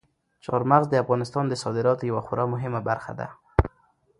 چار 0.43 0.61
مغز 0.71 0.85
د 0.89 0.95
افغانستان 1.03 1.45
د 1.47 1.53
صادراتو 1.63 2.07
یوه 2.09 2.21
خورا 2.25 2.45
مهمه 2.53 2.81
برخه 2.89 3.13
ده. 3.19 3.27